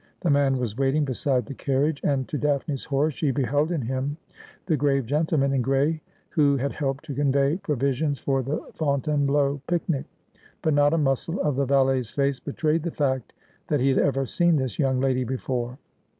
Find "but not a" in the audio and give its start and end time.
10.63-10.97